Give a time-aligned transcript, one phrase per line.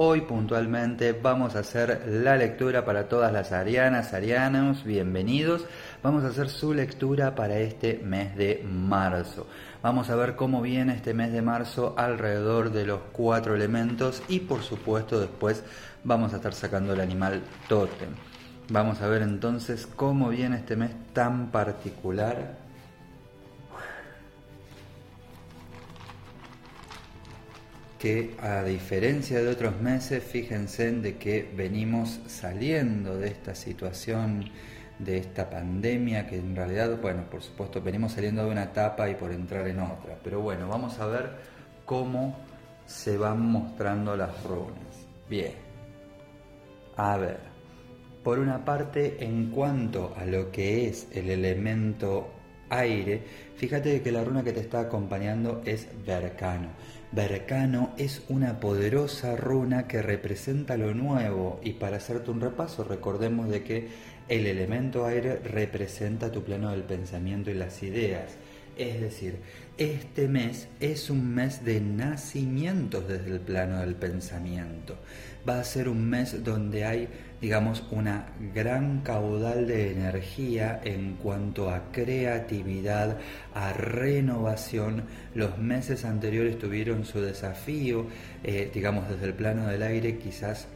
[0.00, 5.64] Hoy puntualmente vamos a hacer la lectura para todas las arianas, arianos, bienvenidos.
[6.04, 9.48] Vamos a hacer su lectura para este mes de marzo.
[9.82, 14.38] Vamos a ver cómo viene este mes de marzo alrededor de los cuatro elementos y
[14.38, 15.64] por supuesto después
[16.04, 18.10] vamos a estar sacando el animal totem.
[18.68, 22.67] Vamos a ver entonces cómo viene este mes tan particular
[27.98, 34.50] que a diferencia de otros meses, fíjense de que venimos saliendo de esta situación,
[34.98, 39.14] de esta pandemia, que en realidad, bueno, por supuesto, venimos saliendo de una etapa y
[39.14, 40.16] por entrar en otra.
[40.22, 41.30] Pero bueno, vamos a ver
[41.84, 42.36] cómo
[42.86, 45.06] se van mostrando las runas.
[45.28, 45.52] Bien.
[46.96, 47.38] A ver,
[48.22, 52.30] por una parte, en cuanto a lo que es el elemento
[52.70, 53.22] aire,
[53.56, 56.68] fíjate que la runa que te está acompañando es Vercano.
[57.10, 63.48] Vercano es una poderosa runa que representa lo nuevo y para hacerte un repaso recordemos
[63.48, 63.88] de que
[64.28, 68.36] el elemento aire representa tu plano del pensamiento y las ideas.
[68.78, 69.40] Es decir,
[69.76, 74.96] este mes es un mes de nacimientos desde el plano del pensamiento.
[75.48, 77.08] Va a ser un mes donde hay,
[77.40, 83.18] digamos, una gran caudal de energía en cuanto a creatividad,
[83.52, 85.02] a renovación.
[85.34, 88.06] Los meses anteriores tuvieron su desafío,
[88.44, 90.68] eh, digamos, desde el plano del aire, quizás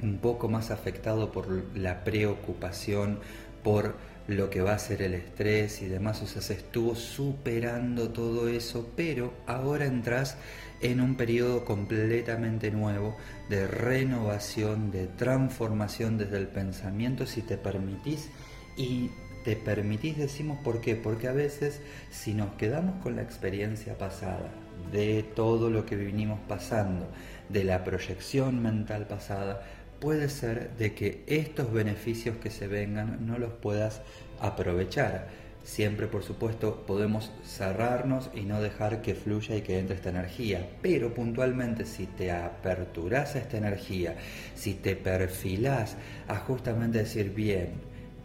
[0.00, 3.18] un poco más afectado por la preocupación,
[3.62, 3.96] por
[4.28, 8.48] lo que va a ser el estrés y demás, o sea, se estuvo superando todo
[8.48, 10.36] eso, pero ahora entras
[10.82, 13.16] en un periodo completamente nuevo
[13.48, 18.28] de renovación, de transformación desde el pensamiento, si te permitís
[18.76, 19.10] y
[19.44, 24.50] te permitís, decimos por qué, porque a veces si nos quedamos con la experiencia pasada,
[24.92, 27.08] de todo lo que vinimos pasando,
[27.48, 29.62] de la proyección mental pasada,
[30.00, 34.02] puede ser de que estos beneficios que se vengan no los puedas
[34.40, 35.28] aprovechar.
[35.64, 40.66] Siempre, por supuesto, podemos cerrarnos y no dejar que fluya y que entre esta energía.
[40.80, 44.16] Pero puntualmente, si te aperturas a esta energía,
[44.54, 47.72] si te perfilás a justamente decir, bien,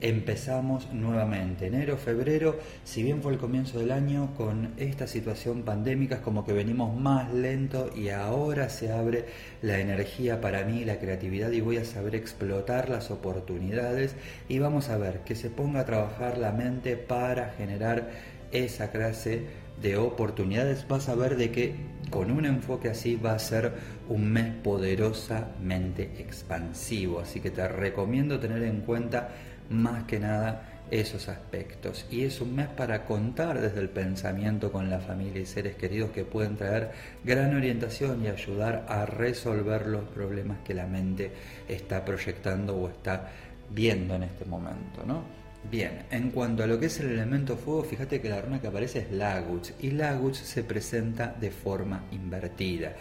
[0.02, 1.68] empezamos nuevamente.
[1.68, 6.46] Enero, febrero, si bien fue el comienzo del año, con esta situación pandémica es como
[6.46, 9.26] que venimos más lento y ahora se abre
[9.62, 14.16] la energía para mí, la creatividad y voy a saber explotar las oportunidades
[14.50, 18.10] y vamos a ver que se ponga a trabajar la mente para generar
[18.52, 20.88] esa clase de oportunidades.
[20.88, 21.76] Vas a ver de que
[22.10, 23.74] con un enfoque así va a ser
[24.08, 27.20] un mes poderosamente expansivo.
[27.20, 29.30] Así que te recomiendo tener en cuenta
[29.70, 32.06] más que nada esos aspectos.
[32.12, 36.12] Y es un mes para contar desde el pensamiento con la familia y seres queridos
[36.12, 36.92] que pueden traer
[37.24, 41.32] gran orientación y ayudar a resolver los problemas que la mente
[41.68, 43.30] está proyectando o está
[43.70, 45.44] viendo en este momento, ¿no?
[45.70, 48.68] Bien, en cuanto a lo que es el elemento fuego, fíjate que la runa que
[48.68, 52.94] aparece es Laguch y Laguch se presenta de forma invertida.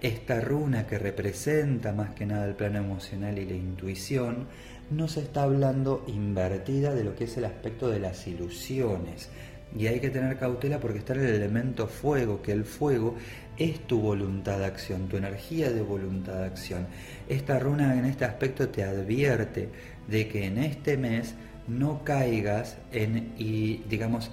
[0.00, 4.46] Esta runa que representa más que nada el plano emocional y la intuición,
[4.90, 9.28] nos está hablando invertida de lo que es el aspecto de las ilusiones.
[9.76, 13.16] Y hay que tener cautela porque está el elemento fuego, que el fuego
[13.56, 16.86] es tu voluntad de acción, tu energía de voluntad de acción.
[17.28, 19.68] Esta runa en este aspecto te advierte
[20.06, 21.34] de que en este mes
[21.66, 23.34] no caigas en,
[23.88, 24.30] digamos,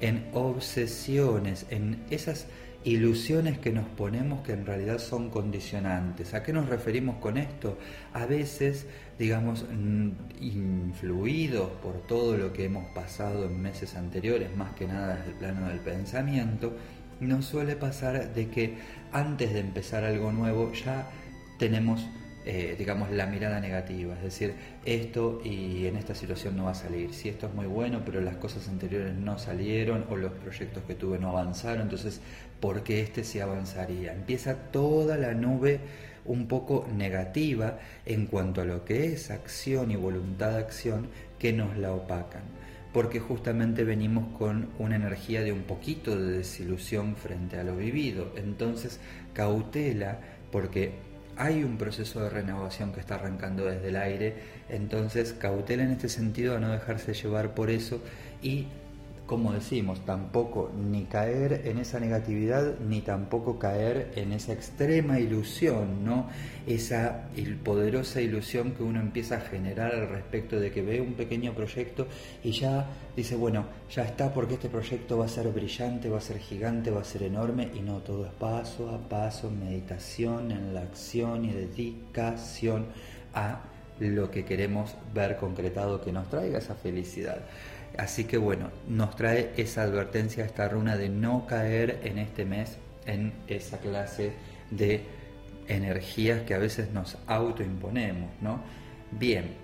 [0.00, 2.46] en obsesiones, en esas
[2.84, 6.34] ilusiones que nos ponemos que en realidad son condicionantes.
[6.34, 7.76] ¿A qué nos referimos con esto?
[8.12, 8.86] A veces,
[9.18, 9.64] digamos,
[10.40, 15.36] influidos por todo lo que hemos pasado en meses anteriores, más que nada desde el
[15.36, 16.76] plano del pensamiento,
[17.20, 18.78] nos suele pasar de que
[19.12, 21.10] antes de empezar algo nuevo ya
[21.58, 22.06] tenemos
[22.50, 24.54] eh, digamos, la mirada negativa, es decir,
[24.86, 28.22] esto y en esta situación no va a salir, si esto es muy bueno, pero
[28.22, 32.22] las cosas anteriores no salieron o los proyectos que tuve no avanzaron, entonces,
[32.58, 34.14] ¿por qué este sí avanzaría?
[34.14, 35.80] Empieza toda la nube
[36.28, 41.08] un poco negativa en cuanto a lo que es acción y voluntad de acción
[41.38, 42.42] que nos la opacan
[42.92, 48.32] porque justamente venimos con una energía de un poquito de desilusión frente a lo vivido.
[48.34, 48.98] Entonces,
[49.34, 50.18] cautela,
[50.50, 50.94] porque
[51.36, 54.34] hay un proceso de renovación que está arrancando desde el aire,
[54.68, 58.02] entonces cautela en este sentido a no dejarse llevar por eso
[58.42, 58.66] y
[59.28, 66.02] como decimos, tampoco ni caer en esa negatividad, ni tampoco caer en esa extrema ilusión,
[66.02, 66.30] ¿no?
[66.66, 67.28] Esa
[67.62, 72.06] poderosa ilusión que uno empieza a generar al respecto de que ve un pequeño proyecto
[72.42, 76.22] y ya dice, bueno, ya está porque este proyecto va a ser brillante, va a
[76.22, 80.72] ser gigante, va a ser enorme, y no, todo es paso a paso, meditación en
[80.72, 82.86] la acción y dedicación
[83.34, 83.60] a
[84.00, 87.38] lo que queremos ver concretado que nos traiga esa felicidad.
[87.96, 92.78] Así que bueno, nos trae esa advertencia esta runa de no caer en este mes
[93.06, 94.32] en esa clase
[94.70, 95.02] de
[95.66, 98.60] energías que a veces nos autoimponemos, ¿no?
[99.10, 99.56] Bien,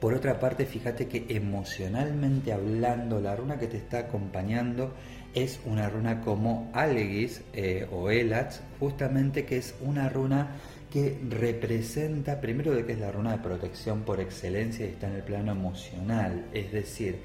[0.00, 4.92] por otra parte, fíjate que emocionalmente hablando, la runa que te está acompañando
[5.34, 10.56] es una runa como Algis eh, o Elats, justamente que es una runa
[10.92, 15.16] que representa, primero de que es la runa de protección por excelencia y está en
[15.16, 17.20] el plano emocional, es decir,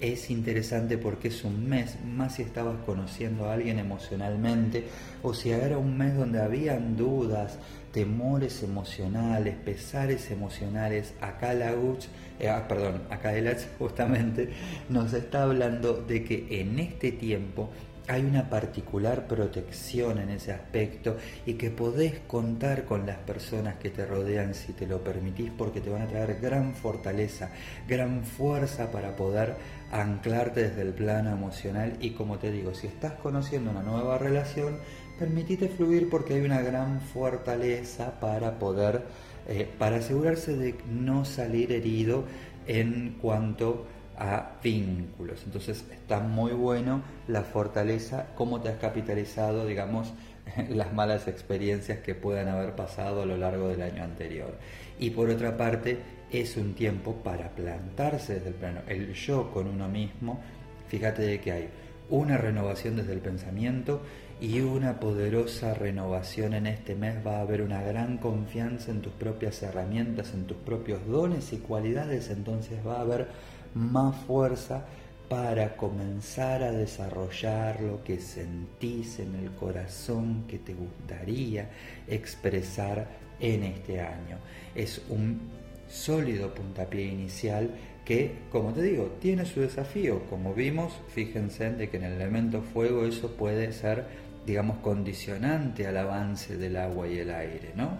[0.00, 4.84] es interesante porque es un mes, más si estabas conociendo a alguien emocionalmente,
[5.22, 7.58] o si era un mes donde habían dudas,
[7.92, 12.08] temores emocionales, pesares emocionales, acá la UCH,
[12.40, 14.50] eh, ah, perdón, acá el justamente
[14.88, 17.70] nos está hablando de que en este tiempo
[18.06, 21.16] hay una particular protección en ese aspecto
[21.46, 25.80] y que podés contar con las personas que te rodean si te lo permitís porque
[25.80, 27.50] te van a traer gran fortaleza,
[27.88, 29.56] gran fuerza para poder
[29.90, 31.96] anclarte desde el plano emocional.
[32.00, 34.78] Y como te digo, si estás conociendo una nueva relación,
[35.18, 39.02] permitite fluir porque hay una gran fortaleza para poder,
[39.48, 42.24] eh, para asegurarse de no salir herido
[42.66, 43.86] en cuanto
[44.18, 45.42] a vínculos.
[45.44, 50.12] Entonces está muy bueno la fortaleza, cómo te has capitalizado, digamos,
[50.68, 54.54] las malas experiencias que puedan haber pasado a lo largo del año anterior.
[54.98, 55.98] Y por otra parte,
[56.30, 60.40] es un tiempo para plantarse desde el plano, el yo con uno mismo.
[60.88, 61.68] Fíjate de que hay
[62.10, 64.02] una renovación desde el pensamiento
[64.40, 67.24] y una poderosa renovación en este mes.
[67.26, 71.58] Va a haber una gran confianza en tus propias herramientas, en tus propios dones y
[71.58, 72.30] cualidades.
[72.30, 73.28] Entonces va a haber
[73.74, 74.84] más fuerza
[75.28, 81.70] para comenzar a desarrollar lo que sentís en el corazón que te gustaría
[82.06, 83.08] expresar
[83.40, 84.38] en este año.
[84.74, 85.40] Es un
[85.88, 87.70] sólido puntapié inicial
[88.04, 90.22] que, como te digo, tiene su desafío.
[90.28, 94.04] Como vimos, fíjense de que en el elemento fuego eso puede ser,
[94.46, 97.98] digamos, condicionante al avance del agua y el aire, ¿no?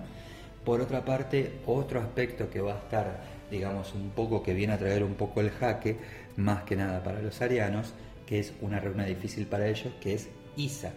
[0.65, 4.79] Por otra parte, otro aspecto que va a estar digamos, un poco que viene a
[4.79, 5.97] traer un poco el jaque,
[6.37, 7.95] más que nada para los arianos,
[8.27, 10.93] que es una runa difícil para ellos, que es Isa.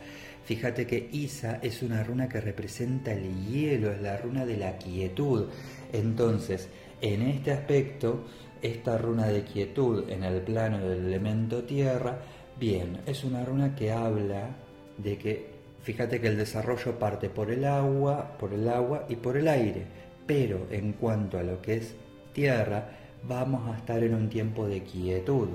[0.46, 4.78] Fíjate que Isa es una runa que representa el hielo, es la runa de la
[4.78, 5.50] quietud.
[5.92, 6.70] Entonces,
[7.02, 8.26] en este aspecto,
[8.62, 12.20] esta runa de quietud en el plano del elemento tierra,
[12.60, 14.56] bien, es una runa que habla
[14.98, 15.57] de que,
[15.88, 19.86] fíjate que el desarrollo parte por el agua, por el agua y por el aire,
[20.26, 21.96] pero en cuanto a lo que es
[22.34, 22.90] tierra,
[23.24, 25.48] vamos a estar en un tiempo de quietud,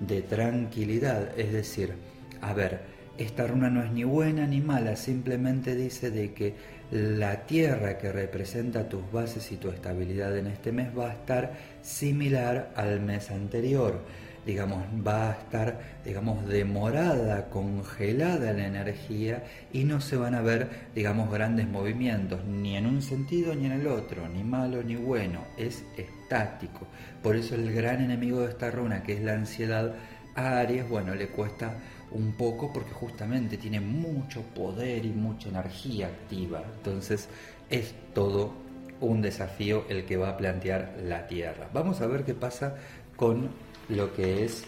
[0.00, 1.38] de tranquilidad.
[1.38, 1.92] Es decir,
[2.40, 2.80] a ver,
[3.18, 6.54] esta runa no es ni buena ni mala, simplemente dice de que
[6.90, 11.52] la tierra que representa tus bases y tu estabilidad en este mes va a estar
[11.82, 14.00] similar al mes anterior
[14.46, 20.68] digamos, va a estar, digamos, demorada, congelada la energía y no se van a ver,
[20.94, 25.40] digamos, grandes movimientos, ni en un sentido ni en el otro, ni malo ni bueno,
[25.56, 26.86] es estático.
[27.22, 29.94] Por eso el gran enemigo de esta runa, que es la ansiedad,
[30.34, 31.74] a Aries, bueno, le cuesta
[32.10, 36.62] un poco porque justamente tiene mucho poder y mucha energía activa.
[36.76, 37.28] Entonces
[37.70, 38.52] es todo
[39.00, 41.68] un desafío el que va a plantear la Tierra.
[41.72, 42.76] Vamos a ver qué pasa
[43.16, 43.50] con
[43.88, 44.64] lo que es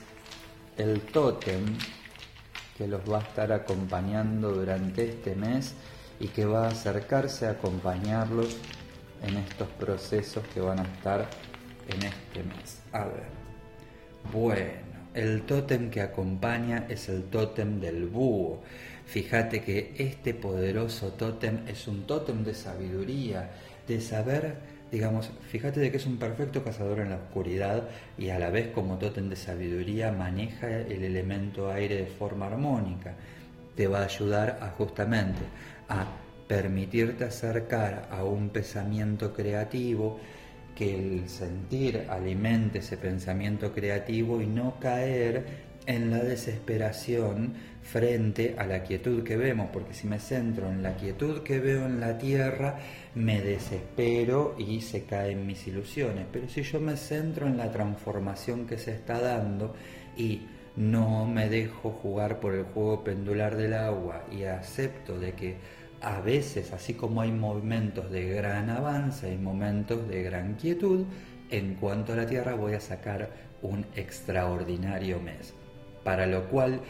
[0.76, 1.64] el tótem
[2.76, 5.75] que los va a estar acompañando durante este mes
[6.20, 8.56] y que va a acercarse a acompañarlos
[9.23, 11.26] en estos procesos que van a estar
[11.88, 12.80] en este mes.
[12.92, 13.25] A ver,
[14.32, 18.61] bueno, el tótem que acompaña es el tótem del búho.
[19.06, 23.50] Fíjate que este poderoso tótem es un tótem de sabiduría,
[23.88, 28.38] de saber digamos, fíjate de que es un perfecto cazador en la oscuridad y a
[28.38, 33.14] la vez como tótem de sabiduría maneja el elemento aire de forma armónica.
[33.74, 35.40] Te va a ayudar a justamente
[35.88, 36.06] a
[36.46, 40.20] permitirte acercar a un pensamiento creativo,
[40.74, 45.44] que el sentir alimente ese pensamiento creativo y no caer
[45.86, 50.96] en la desesperación frente a la quietud que vemos, porque si me centro en la
[50.96, 52.78] quietud que veo en la tierra,
[53.14, 56.26] me desespero y se caen mis ilusiones.
[56.32, 59.74] Pero si yo me centro en la transformación que se está dando
[60.16, 60.42] y
[60.76, 65.56] no me dejo jugar por el juego pendular del agua y acepto de que
[66.02, 71.04] a veces, así como hay momentos de gran avance, hay momentos de gran quietud,
[71.50, 73.30] en cuanto a la Tierra voy a sacar
[73.62, 75.54] un extraordinario mes.
[76.06, 76.82] Para lo cual,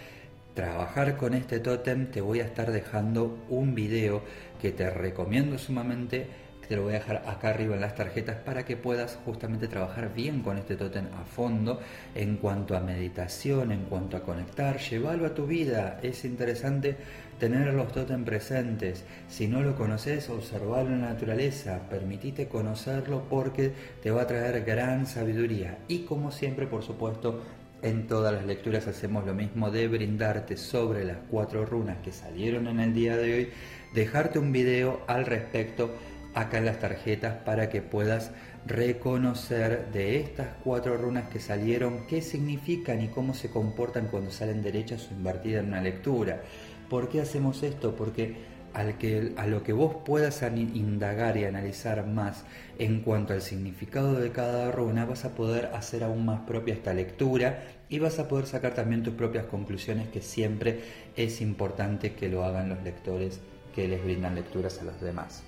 [0.52, 4.20] trabajar con este tótem te voy a estar dejando un video
[4.61, 6.26] que te recomiendo sumamente
[6.68, 10.12] te lo voy a dejar acá arriba en las tarjetas para que puedas justamente trabajar
[10.12, 11.80] bien con este tótem a fondo
[12.14, 16.00] en cuanto a meditación, en cuanto a conectar, llévalo a tu vida.
[16.02, 16.96] Es interesante
[17.38, 19.04] tener los tótem presentes.
[19.28, 24.64] Si no lo conoces, observarlo en la naturaleza, permitite conocerlo porque te va a traer
[24.64, 25.78] gran sabiduría.
[25.87, 27.42] Y como siempre, por supuesto,
[27.83, 32.66] en todas las lecturas hacemos lo mismo de brindarte sobre las cuatro runas que salieron
[32.68, 33.49] en el día de hoy,
[33.95, 35.90] dejarte un video al respecto
[36.35, 38.30] acá en las tarjetas para que puedas
[38.66, 44.62] reconocer de estas cuatro runas que salieron qué significan y cómo se comportan cuando salen
[44.62, 46.42] derechas o invertidas en una lectura.
[46.90, 47.95] ¿Por qué hacemos esto?
[47.97, 52.45] Porque al que, a lo que vos puedas indagar y analizar más
[52.78, 56.92] en cuanto al significado de cada runa, vas a poder hacer aún más propia esta
[56.92, 60.80] lectura y vas a poder sacar también tus propias conclusiones, que siempre
[61.16, 63.40] es importante que lo hagan los lectores
[63.75, 65.42] que les brindan lecturas a los demás.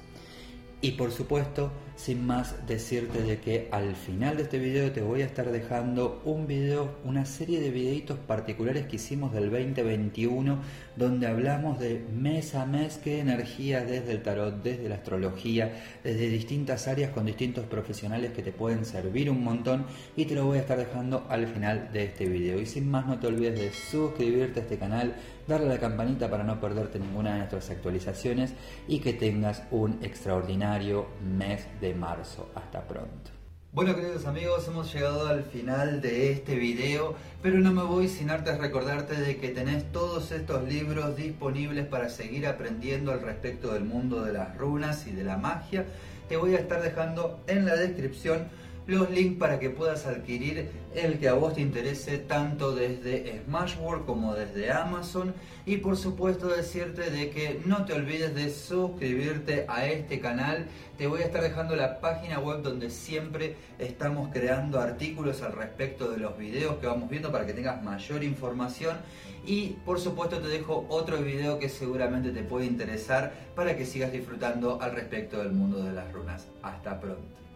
[0.81, 5.23] Y por supuesto, sin más decirte de que al final de este video te voy
[5.23, 10.61] a estar dejando un video, una serie de videitos particulares que hicimos del 2021
[10.99, 16.29] donde hablamos de mes a mes qué energía desde el tarot, desde la astrología, desde
[16.29, 19.87] distintas áreas con distintos profesionales que te pueden servir un montón
[20.17, 22.61] y te lo voy a estar dejando al final de este video.
[22.61, 25.15] Y sin más no te olvides de suscribirte a este canal,
[25.47, 28.55] darle a la campanita para no perderte ninguna de nuestras actualizaciones
[28.89, 32.49] y que tengas un extraordinario mes marzo.
[32.55, 33.31] Hasta pronto.
[33.71, 38.31] Bueno queridos amigos, hemos llegado al final de este video, pero no me voy sin
[38.31, 43.85] antes recordarte de que tenés todos estos libros disponibles para seguir aprendiendo al respecto del
[43.85, 45.85] mundo de las runas y de la magia.
[46.31, 48.49] Te voy a estar dejando en la descripción
[48.89, 54.07] los links para que puedas adquirir el que a vos te interese tanto desde Smashworld
[54.07, 55.35] como desde Amazon.
[55.67, 60.67] Y por supuesto decirte de que no te olvides de suscribirte a este canal.
[60.97, 66.11] Te voy a estar dejando la página web donde siempre estamos creando artículos al respecto
[66.11, 68.97] de los videos que vamos viendo para que tengas mayor información.
[69.45, 74.13] Y por supuesto te dejo otro video que seguramente te puede interesar para que sigas
[74.13, 76.49] disfrutando al respecto del mundo de las runas.
[76.63, 77.48] Hasta pronto